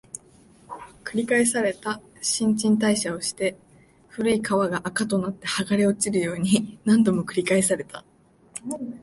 [1.03, 3.55] 繰り返された、新陳代謝をして、
[4.07, 8.03] 古い皮が垢となって剥がれ落ちるように、何度も繰り返された